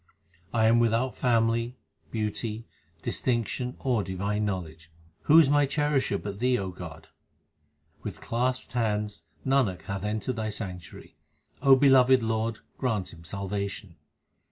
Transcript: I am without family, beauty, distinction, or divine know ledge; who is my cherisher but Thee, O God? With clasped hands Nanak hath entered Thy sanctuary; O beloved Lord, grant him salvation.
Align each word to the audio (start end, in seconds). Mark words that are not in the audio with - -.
I 0.51 0.65
am 0.65 0.79
without 0.79 1.13
family, 1.15 1.77
beauty, 2.09 2.65
distinction, 3.03 3.75
or 3.77 4.03
divine 4.03 4.45
know 4.45 4.57
ledge; 4.61 4.89
who 5.25 5.37
is 5.37 5.47
my 5.47 5.67
cherisher 5.67 6.17
but 6.17 6.39
Thee, 6.39 6.57
O 6.57 6.71
God? 6.71 7.09
With 8.01 8.19
clasped 8.19 8.73
hands 8.73 9.25
Nanak 9.45 9.83
hath 9.83 10.03
entered 10.03 10.37
Thy 10.37 10.49
sanctuary; 10.49 11.17
O 11.61 11.75
beloved 11.75 12.23
Lord, 12.23 12.61
grant 12.79 13.13
him 13.13 13.23
salvation. 13.23 13.95